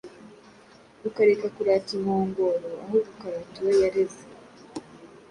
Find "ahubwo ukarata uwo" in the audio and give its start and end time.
2.83-3.73